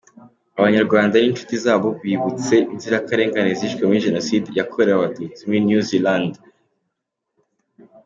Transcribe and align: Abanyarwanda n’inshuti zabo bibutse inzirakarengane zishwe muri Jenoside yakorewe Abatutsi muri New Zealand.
Abanyarwanda 0.59 1.15
n’inshuti 1.17 1.55
zabo 1.65 1.89
bibutse 2.03 2.55
inzirakarengane 2.73 3.51
zishwe 3.59 3.81
muri 3.85 4.05
Jenoside 4.07 4.47
yakorewe 4.59 4.95
Abatutsi 4.97 5.41
muri 5.47 5.59
New 5.67 5.81
Zealand. 5.89 6.33